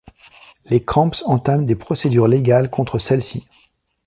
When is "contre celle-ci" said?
2.71-3.45